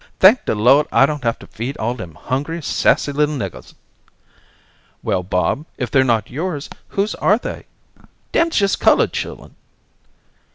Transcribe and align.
Thank 0.19 0.45
de 0.45 0.55
Lord, 0.55 0.87
I 0.91 1.05
don't 1.05 1.23
have 1.23 1.37
to 1.37 1.45
feed 1.45 1.77
all 1.77 1.93
dem 1.93 2.15
hungry, 2.15 2.63
sassy, 2.63 3.11
little 3.11 3.35
niggahs." 3.37 3.75
"Well, 5.03 5.21
Bob, 5.21 5.67
if 5.77 5.91
they're 5.91 6.03
not 6.03 6.31
yours, 6.31 6.71
whose 6.87 7.13
are 7.13 7.37
they?" 7.37 7.67
"Dem's 8.31 8.59
jes' 8.59 8.75
culled 8.75 9.13
chillun." 9.13 9.53